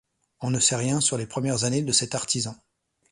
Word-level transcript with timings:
On 0.39 0.49
ne 0.49 0.59
sait 0.59 0.75
rien 0.77 0.99
sur 0.99 1.15
les 1.15 1.27
premières 1.27 1.63
années 1.63 1.83
de 1.83 1.91
cet 1.91 2.15
artisan. 2.15 2.55